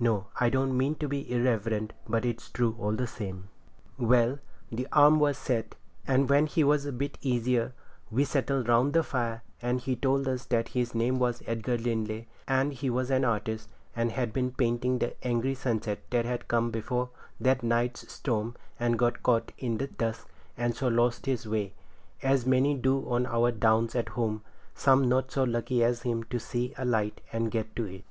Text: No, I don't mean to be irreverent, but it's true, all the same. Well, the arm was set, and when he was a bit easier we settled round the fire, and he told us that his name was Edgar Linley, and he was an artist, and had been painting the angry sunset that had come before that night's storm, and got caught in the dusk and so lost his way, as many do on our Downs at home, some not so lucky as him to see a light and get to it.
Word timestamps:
No, 0.00 0.26
I 0.40 0.50
don't 0.50 0.76
mean 0.76 0.96
to 0.96 1.06
be 1.06 1.30
irreverent, 1.32 1.92
but 2.08 2.24
it's 2.24 2.50
true, 2.50 2.74
all 2.76 2.90
the 2.96 3.06
same. 3.06 3.50
Well, 3.96 4.40
the 4.68 4.88
arm 4.90 5.20
was 5.20 5.38
set, 5.38 5.76
and 6.08 6.28
when 6.28 6.46
he 6.46 6.64
was 6.64 6.86
a 6.86 6.90
bit 6.92 7.16
easier 7.20 7.72
we 8.10 8.24
settled 8.24 8.66
round 8.68 8.94
the 8.94 9.04
fire, 9.04 9.44
and 9.62 9.80
he 9.80 9.94
told 9.94 10.26
us 10.26 10.44
that 10.46 10.70
his 10.74 10.92
name 10.92 11.20
was 11.20 11.40
Edgar 11.46 11.78
Linley, 11.78 12.26
and 12.48 12.72
he 12.72 12.90
was 12.90 13.10
an 13.12 13.24
artist, 13.24 13.68
and 13.94 14.10
had 14.10 14.32
been 14.32 14.50
painting 14.50 14.98
the 14.98 15.14
angry 15.24 15.54
sunset 15.54 16.00
that 16.10 16.24
had 16.24 16.48
come 16.48 16.72
before 16.72 17.10
that 17.38 17.62
night's 17.62 18.12
storm, 18.12 18.56
and 18.80 18.98
got 18.98 19.22
caught 19.22 19.52
in 19.56 19.78
the 19.78 19.86
dusk 19.86 20.28
and 20.56 20.74
so 20.74 20.88
lost 20.88 21.26
his 21.26 21.46
way, 21.46 21.74
as 22.24 22.44
many 22.44 22.74
do 22.74 23.08
on 23.08 23.24
our 23.24 23.52
Downs 23.52 23.94
at 23.94 24.08
home, 24.08 24.42
some 24.74 25.08
not 25.08 25.30
so 25.30 25.44
lucky 25.44 25.84
as 25.84 26.02
him 26.02 26.24
to 26.24 26.40
see 26.40 26.74
a 26.76 26.84
light 26.84 27.20
and 27.32 27.52
get 27.52 27.76
to 27.76 27.84
it. 27.84 28.02